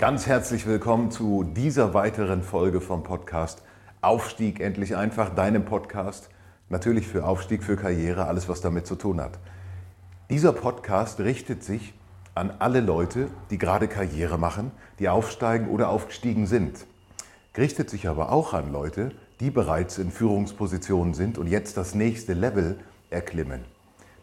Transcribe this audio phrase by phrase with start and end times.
[0.00, 3.62] Ganz herzlich willkommen zu dieser weiteren Folge vom Podcast
[4.00, 6.30] Aufstieg endlich einfach, deinem Podcast.
[6.70, 9.38] Natürlich für Aufstieg, für Karriere, alles was damit zu tun hat.
[10.30, 11.92] Dieser Podcast richtet sich
[12.34, 16.86] an alle Leute, die gerade Karriere machen, die aufsteigen oder aufgestiegen sind.
[17.58, 22.32] Richtet sich aber auch an Leute, die bereits in Führungspositionen sind und jetzt das nächste
[22.32, 22.78] Level
[23.10, 23.66] erklimmen.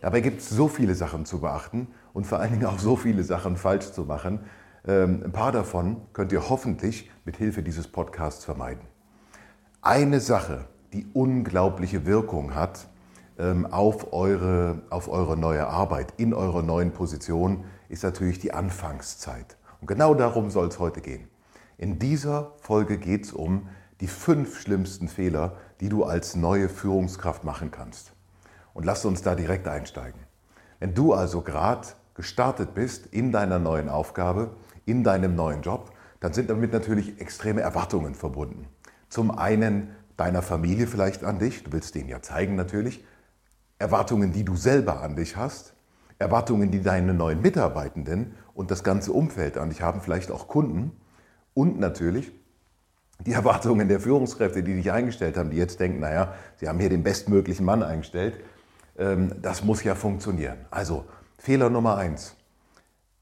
[0.01, 1.85] Dabei gibt es so viele Sachen zu beachten
[2.15, 4.39] und vor allen Dingen auch so viele Sachen falsch zu machen,
[4.87, 8.85] ein paar davon könnt ihr hoffentlich mit Hilfe dieses Podcasts vermeiden.
[9.81, 12.87] Eine Sache, die unglaubliche Wirkung hat
[13.37, 19.57] ähm, auf eure, auf eure neue Arbeit, in eurer neuen Position, ist natürlich die Anfangszeit.
[19.81, 21.27] Und genau darum soll es heute gehen.
[21.77, 23.67] In dieser Folge geht es um
[23.99, 28.13] die fünf schlimmsten Fehler, die du als neue Führungskraft machen kannst.
[28.73, 30.21] Und lass uns da direkt einsteigen.
[30.79, 34.49] Wenn du also gerade gestartet bist in deiner neuen Aufgabe,
[34.85, 38.67] in deinem neuen Job, dann sind damit natürlich extreme Erwartungen verbunden.
[39.07, 43.05] Zum einen deiner Familie vielleicht an dich, du willst denen ja zeigen natürlich,
[43.79, 45.75] Erwartungen, die du selber an dich hast,
[46.19, 50.91] Erwartungen, die deine neuen Mitarbeitenden und das ganze Umfeld an dich haben, vielleicht auch Kunden
[51.53, 52.31] und natürlich
[53.19, 56.89] die Erwartungen der Führungskräfte, die dich eingestellt haben, die jetzt denken, naja, sie haben hier
[56.89, 58.39] den bestmöglichen Mann eingestellt,
[58.97, 60.57] ähm, das muss ja funktionieren.
[60.71, 61.05] Also
[61.37, 62.35] Fehler Nummer eins,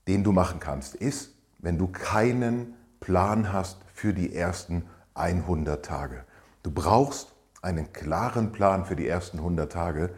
[0.08, 6.24] den du machen kannst, ist, wenn du keinen Plan hast für die ersten 100 Tage.
[6.64, 10.12] Du brauchst einen klaren Plan für die ersten 100 Tage.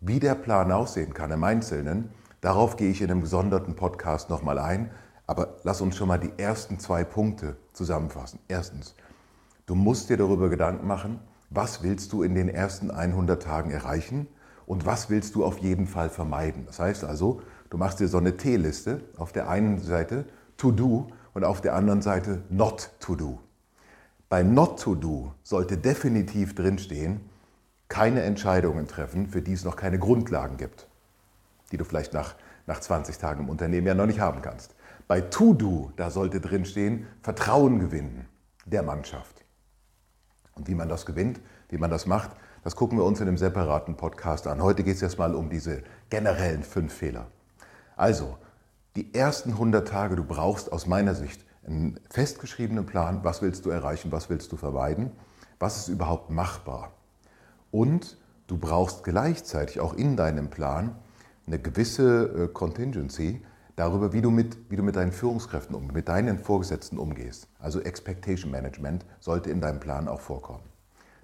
[0.00, 4.58] Wie der Plan aussehen kann im Einzelnen, darauf gehe ich in einem gesonderten Podcast nochmal
[4.58, 4.90] ein.
[5.26, 8.40] Aber lass uns schon mal die ersten zwei Punkte zusammenfassen.
[8.48, 8.94] Erstens,
[9.66, 11.20] du musst dir darüber Gedanken machen,
[11.50, 14.26] was willst du in den ersten 100 Tagen erreichen
[14.66, 16.66] und was willst du auf jeden Fall vermeiden.
[16.66, 17.40] Das heißt also,
[17.70, 21.74] du machst dir so eine T-Liste auf der einen Seite to do und auf der
[21.74, 23.38] anderen Seite not to do.
[24.28, 27.20] Bei not to do sollte definitiv drinstehen,
[27.88, 30.88] keine Entscheidungen treffen, für die es noch keine Grundlagen gibt,
[31.70, 32.34] die du vielleicht nach,
[32.66, 34.74] nach 20 Tagen im Unternehmen ja noch nicht haben kannst.
[35.06, 38.26] Bei to do, da sollte drinstehen, Vertrauen gewinnen
[38.64, 39.44] der Mannschaft.
[40.54, 42.30] Und wie man das gewinnt, wie man das macht,
[42.64, 44.62] das gucken wir uns in einem separaten Podcast an.
[44.62, 47.26] Heute geht es erstmal um diese generellen fünf Fehler.
[47.96, 48.36] Also,
[48.96, 53.70] die ersten 100 Tage, du brauchst aus meiner Sicht einen festgeschriebenen Plan, was willst du
[53.70, 55.12] erreichen, was willst du vermeiden,
[55.58, 56.92] was ist überhaupt machbar.
[57.70, 58.16] Und
[58.46, 60.96] du brauchst gleichzeitig auch in deinem Plan
[61.46, 63.42] eine gewisse äh, Contingency
[63.76, 67.48] darüber, wie du, mit, wie du mit deinen Führungskräften um, mit deinen Vorgesetzten umgehst.
[67.58, 70.64] Also Expectation Management sollte in deinem Plan auch vorkommen.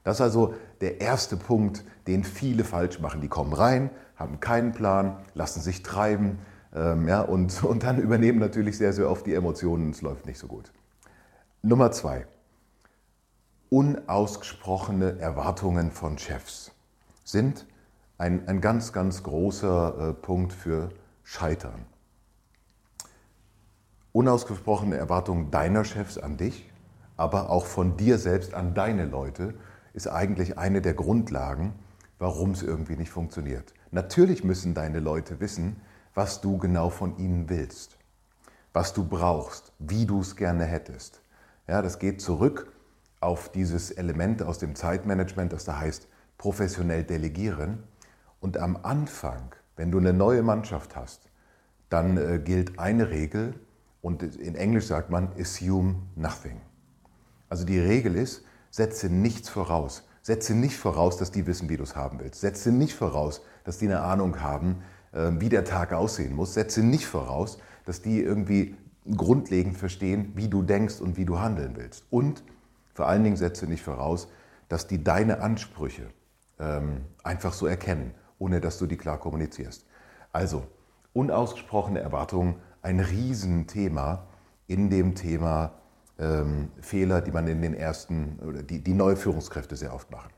[0.05, 3.21] Das ist also der erste Punkt, den viele falsch machen.
[3.21, 6.39] Die kommen rein, haben keinen Plan, lassen sich treiben,
[6.75, 10.39] ähm, ja, und, und dann übernehmen natürlich sehr, sehr oft die Emotionen, es läuft nicht
[10.39, 10.73] so gut.
[11.63, 12.27] Nummer zwei.
[13.71, 16.73] Unausgesprochene Erwartungen von Chefs
[17.25, 17.67] sind
[18.19, 20.91] ein, ein ganz, ganz großer äh, Punkt für
[21.23, 21.87] Scheitern.
[24.13, 26.71] Unausgesprochene Erwartungen deiner Chefs an dich,
[27.17, 29.55] aber auch von dir selbst an deine Leute,
[29.95, 31.75] ist eigentlich eine der Grundlagen,
[32.19, 33.75] warum es irgendwie nicht funktioniert.
[33.91, 35.77] Natürlich müssen deine Leute wissen,
[36.15, 37.99] was du genau von ihnen willst,
[38.73, 41.21] was du brauchst, wie du es gerne hättest.
[41.67, 42.73] Ja, das geht zurück
[43.21, 46.09] auf dieses Element aus dem Zeitmanagement, das da heißt
[46.39, 47.85] professionell delegieren.
[48.41, 51.31] Und am Anfang, wenn du eine neue Mannschaft hast,
[51.89, 53.55] dann äh, gilt eine Regel
[54.01, 56.61] und in Englisch sagt man assume nothing.
[57.49, 60.03] Also die Regel ist, setze nichts voraus.
[60.23, 62.41] Setze nicht voraus, dass die wissen, wie du es haben willst.
[62.41, 64.83] Setze nicht voraus, dass die eine Ahnung haben,
[65.13, 66.55] ähm, wie der Tag aussehen muss.
[66.55, 68.75] Setze nicht voraus, dass die irgendwie
[69.17, 72.05] grundlegend verstehen, wie du denkst und wie du handeln willst.
[72.11, 72.43] Und
[72.95, 74.29] vor allen Dingen setze nicht voraus,
[74.69, 76.09] dass die deine Ansprüche
[76.59, 79.85] ähm, einfach so erkennen, ohne dass du die klar kommunizierst.
[80.33, 80.67] Also,
[81.13, 84.29] unausgesprochene Erwartungen, ein Riesenthema
[84.67, 85.82] in dem Thema
[86.23, 90.31] ähm, Fehler, die man in den ersten, oder die, die neue Führungskräfte sehr oft machen.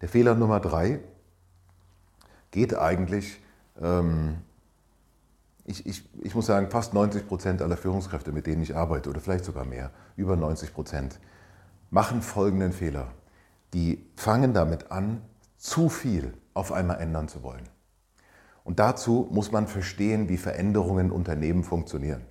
[0.00, 1.00] Der Fehler Nummer drei
[2.50, 3.40] geht eigentlich
[3.80, 4.38] ähm,
[5.66, 9.20] ich, ich, ich muss sagen, fast 90 Prozent aller Führungskräfte, mit denen ich arbeite, oder
[9.20, 11.18] vielleicht sogar mehr, über 90 Prozent,
[11.90, 13.08] machen folgenden Fehler.
[13.74, 15.22] Die fangen damit an,
[15.56, 17.68] zu viel auf einmal ändern zu wollen.
[18.62, 22.22] Und dazu muss man verstehen, wie Veränderungen in Unternehmen funktionieren.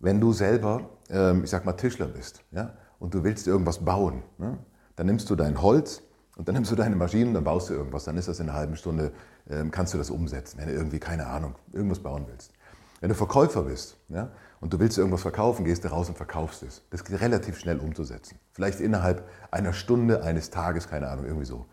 [0.00, 4.22] Wenn du selber, ähm, ich sag mal, Tischler bist ja, und du willst irgendwas bauen,
[4.38, 4.58] ne,
[4.96, 6.02] dann nimmst du dein Holz
[6.36, 8.04] und dann nimmst du deine Maschine und dann baust du irgendwas.
[8.04, 9.12] Dann ist das in einer halben Stunde,
[9.48, 12.52] ähm, kannst du das umsetzen, wenn du irgendwie, keine Ahnung, irgendwas bauen willst.
[13.00, 14.30] Wenn du Verkäufer bist ja,
[14.60, 16.82] und du willst irgendwas verkaufen, gehst du raus und verkaufst es.
[16.90, 18.38] Das geht relativ schnell umzusetzen.
[18.52, 21.66] Vielleicht innerhalb einer Stunde, eines Tages, keine Ahnung, irgendwie so.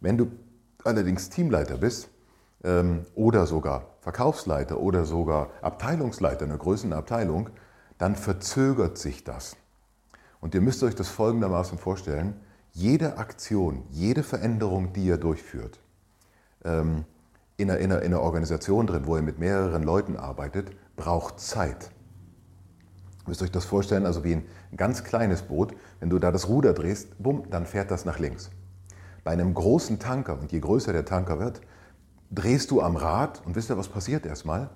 [0.00, 0.30] Wenn du
[0.84, 2.08] allerdings Teamleiter bist
[2.62, 7.50] ähm, oder sogar Verkaufsleiter oder sogar Abteilungsleiter einer größeren Abteilung,
[7.98, 9.56] dann verzögert sich das.
[10.40, 12.40] Und ihr müsst euch das folgendermaßen vorstellen,
[12.72, 15.80] jede Aktion, jede Veränderung, die ihr durchführt,
[16.64, 17.04] ähm,
[17.56, 21.40] in, einer, in, einer, in einer Organisation drin, wo ihr mit mehreren Leuten arbeitet, braucht
[21.40, 21.90] Zeit.
[23.24, 26.46] Ihr müsst euch das vorstellen, also wie ein ganz kleines Boot, wenn du da das
[26.46, 28.50] Ruder drehst, bumm, dann fährt das nach links.
[29.24, 31.60] Bei einem großen Tanker, und je größer der Tanker wird,
[32.30, 34.70] drehst du am Rad und wisst ihr, was passiert erstmal?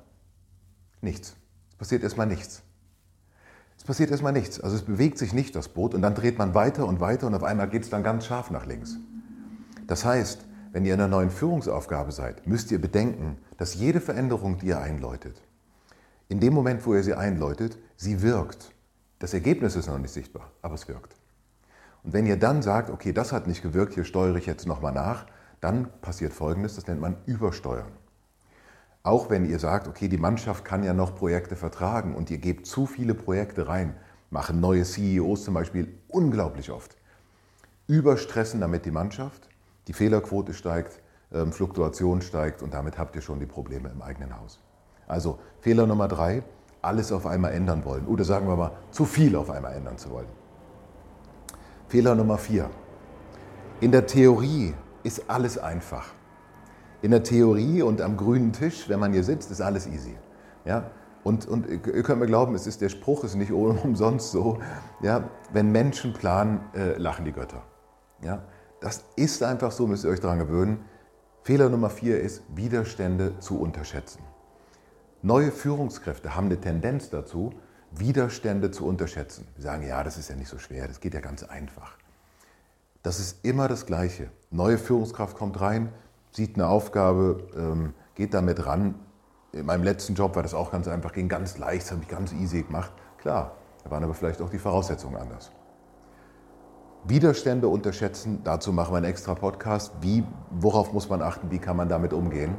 [1.01, 1.35] Nichts.
[1.71, 2.63] Es passiert erstmal nichts.
[3.79, 4.61] Es passiert erstmal nichts.
[4.61, 7.35] Also es bewegt sich nicht das Boot und dann dreht man weiter und weiter und
[7.35, 8.97] auf einmal geht es dann ganz scharf nach links.
[9.87, 14.59] Das heißt, wenn ihr in einer neuen Führungsaufgabe seid, müsst ihr bedenken, dass jede Veränderung,
[14.59, 15.41] die ihr einläutet,
[16.29, 18.73] in dem Moment, wo ihr sie einläutet, sie wirkt.
[19.19, 21.17] Das Ergebnis ist noch nicht sichtbar, aber es wirkt.
[22.03, 24.93] Und wenn ihr dann sagt, okay, das hat nicht gewirkt, hier steuere ich jetzt nochmal
[24.93, 25.27] nach,
[25.61, 27.93] dann passiert Folgendes, das nennt man Übersteuern.
[29.03, 32.67] Auch wenn ihr sagt, okay, die Mannschaft kann ja noch Projekte vertragen und ihr gebt
[32.67, 33.95] zu viele Projekte rein,
[34.31, 36.97] machen neue CEOs zum Beispiel unglaublich oft.
[37.87, 39.49] Überstressen damit die Mannschaft,
[39.89, 41.01] die Fehlerquote steigt,
[41.33, 44.61] ähm, Fluktuation steigt und damit habt ihr schon die Probleme im eigenen Haus.
[45.07, 46.43] Also Fehler Nummer drei,
[46.83, 50.11] alles auf einmal ändern wollen oder sagen wir mal, zu viel auf einmal ändern zu
[50.11, 50.29] wollen.
[51.89, 52.71] Fehler Nummer vier,
[53.81, 56.07] in der Theorie ist alles einfach.
[57.03, 60.17] In der Theorie und am grünen Tisch, wenn man hier sitzt, ist alles easy.
[60.65, 60.91] Ja?
[61.23, 64.59] Und, und ihr könnt mir glauben, es ist, der Spruch ist nicht umsonst so,
[65.03, 65.29] ja?
[65.53, 67.63] wenn Menschen planen, äh, lachen die Götter.
[68.23, 68.43] Ja?
[68.81, 70.85] Das ist einfach so, müsst ihr euch daran gewöhnen.
[71.43, 74.23] Fehler Nummer vier ist, Widerstände zu unterschätzen.
[75.23, 77.53] Neue Führungskräfte haben eine Tendenz dazu,
[77.91, 79.47] Widerstände zu unterschätzen.
[79.57, 81.97] Sie sagen, ja, das ist ja nicht so schwer, das geht ja ganz einfach.
[83.03, 84.31] Das ist immer das Gleiche.
[84.51, 85.93] Neue Führungskraft kommt rein,
[86.33, 88.97] sieht eine Aufgabe, ähm, geht damit ran.
[89.53, 92.09] In meinem letzten Job war das auch ganz einfach, ging ganz leicht, das habe ich
[92.09, 92.93] ganz easy gemacht.
[93.19, 93.53] Klar,
[93.85, 95.53] da waren aber vielleicht auch die Voraussetzungen anders.
[97.05, 99.93] Widerstände unterschätzen, dazu machen wir einen extra Podcast.
[100.01, 102.57] Wie, worauf muss man achten, wie kann man damit umgehen?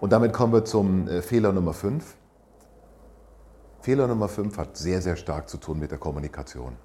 [0.00, 2.16] Und damit kommen wir zum äh, Fehler Nummer 5.
[3.80, 6.76] Fehler Nummer 5 hat sehr, sehr stark zu tun mit der Kommunikation.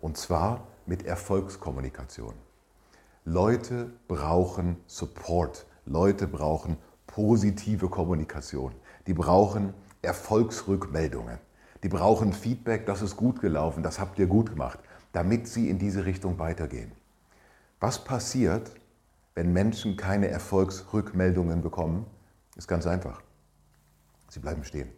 [0.00, 2.34] Und zwar mit Erfolgskommunikation.
[3.24, 5.64] Leute brauchen Support.
[5.86, 6.76] Leute brauchen
[7.06, 8.72] positive Kommunikation.
[9.06, 11.38] Die brauchen Erfolgsrückmeldungen.
[11.84, 14.80] Die brauchen Feedback, das ist gut gelaufen, das habt ihr gut gemacht,
[15.12, 16.90] damit sie in diese Richtung weitergehen.
[17.78, 18.72] Was passiert,
[19.36, 22.06] wenn Menschen keine Erfolgsrückmeldungen bekommen?
[22.56, 23.22] Ist ganz einfach.
[24.30, 24.88] Sie bleiben stehen.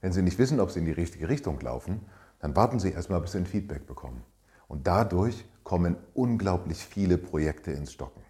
[0.00, 2.00] Wenn sie nicht wissen, ob sie in die richtige Richtung laufen,
[2.40, 4.24] dann warten sie erstmal, bis sie ein Feedback bekommen.
[4.70, 8.22] Und dadurch kommen unglaublich viele Projekte ins Stocken.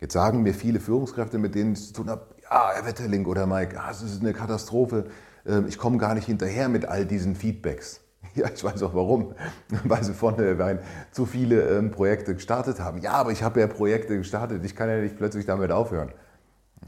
[0.00, 3.46] Jetzt sagen mir viele Führungskräfte, mit denen ich zu tun habe, ja, Herr Wetterling oder
[3.46, 5.06] Mike, ah, es ist eine Katastrophe,
[5.46, 8.00] ähm, ich komme gar nicht hinterher mit all diesen Feedbacks.
[8.34, 9.34] Ja, ich weiß auch warum,
[9.84, 10.78] weil sie vornherein
[11.10, 12.98] zu viele ähm, Projekte gestartet haben.
[12.98, 16.12] Ja, aber ich habe ja Projekte gestartet, ich kann ja nicht plötzlich damit aufhören.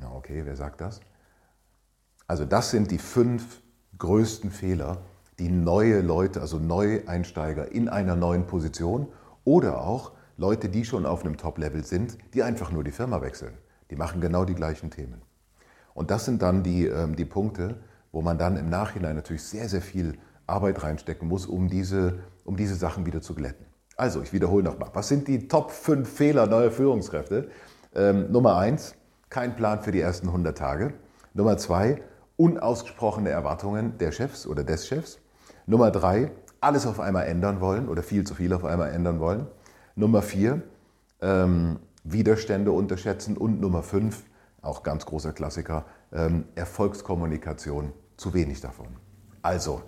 [0.00, 1.00] Ja, okay, wer sagt das?
[2.26, 3.60] Also das sind die fünf
[3.98, 5.02] größten Fehler,
[5.38, 9.08] die neue Leute, also Neueinsteiger in einer neuen Position
[9.44, 13.54] oder auch Leute, die schon auf einem Top-Level sind, die einfach nur die Firma wechseln.
[13.90, 15.22] Die machen genau die gleichen Themen.
[15.94, 17.76] Und das sind dann die, ähm, die Punkte,
[18.12, 22.56] wo man dann im Nachhinein natürlich sehr, sehr viel Arbeit reinstecken muss, um diese, um
[22.56, 23.66] diese Sachen wieder zu glätten.
[23.96, 24.90] Also, ich wiederhole nochmal.
[24.92, 27.48] Was sind die Top 5 Fehler neuer Führungskräfte?
[27.94, 28.96] Ähm, Nummer 1,
[29.30, 30.94] kein Plan für die ersten 100 Tage.
[31.32, 32.02] Nummer 2,
[32.36, 35.20] unausgesprochene Erwartungen der Chefs oder des Chefs.
[35.66, 36.30] Nummer drei,
[36.60, 39.46] alles auf einmal ändern wollen oder viel zu viel auf einmal ändern wollen.
[39.96, 40.62] Nummer vier,
[41.20, 43.36] ähm, Widerstände unterschätzen.
[43.36, 44.24] Und Nummer fünf,
[44.62, 48.88] auch ganz großer Klassiker, ähm, Erfolgskommunikation, zu wenig davon.
[49.42, 49.82] Also,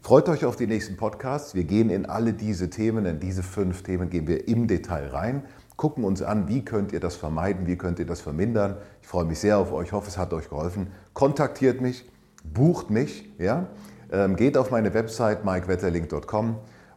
[0.00, 1.54] freut euch auf die nächsten Podcasts.
[1.54, 5.42] Wir gehen in alle diese Themen, in diese fünf Themen gehen wir im Detail rein.
[5.76, 8.76] gucken uns an, wie könnt ihr das vermeiden, wie könnt ihr das vermindern.
[9.02, 10.88] Ich freue mich sehr auf euch, hoffe, es hat euch geholfen.
[11.14, 12.08] Kontaktiert mich,
[12.44, 13.66] bucht mich, ja?
[14.12, 16.56] Ähm, geht auf meine Website mikewetterlink.com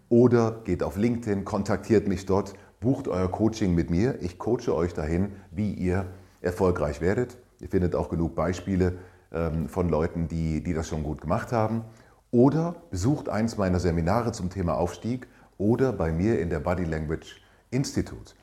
[0.10, 4.22] oder geht auf LinkedIn, kontaktiert mich dort, bucht euer Coaching mit mir.
[4.22, 6.06] Ich coache euch dahin, wie ihr
[6.42, 7.38] erfolgreich werdet.
[7.60, 8.98] Ihr findet auch genug Beispiele
[9.34, 11.84] ähm, von Leuten, die, die das schon gut gemacht haben.
[12.32, 17.42] Oder besucht eins meiner Seminare zum Thema Aufstieg oder bei mir in der Body Language
[17.72, 18.34] Institute.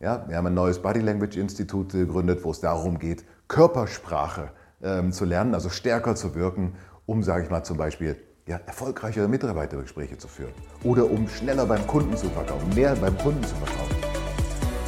[0.00, 4.50] Ja, wir haben ein neues Body Language Institut gegründet, wo es darum geht, Körpersprache
[4.82, 6.74] ähm, zu lernen, also stärker zu wirken,
[7.12, 8.16] um, sage ich mal, zum Beispiel
[8.46, 10.52] ja, erfolgreichere Mitarbeitergespräche zu führen
[10.82, 13.96] oder um schneller beim Kunden zu verkaufen, mehr beim Kunden zu verkaufen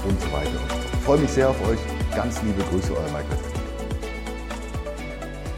[0.09, 0.51] und so weiter.
[0.95, 1.79] Ich freue mich sehr auf euch.
[2.17, 3.54] Ganz liebe Grüße, euer Michael.